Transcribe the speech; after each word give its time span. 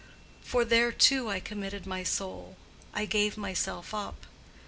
—for 0.41 0.65
there 0.65 0.91
too 0.91 1.29
I 1.29 1.39
committed 1.39 1.85
my 1.85 2.01
soul—I 2.01 3.05
gave 3.05 3.37
myself 3.37 3.93
up. 3.93 4.25